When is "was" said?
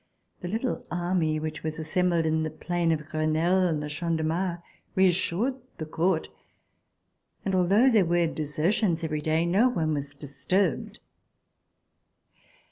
1.61-1.77, 9.93-10.15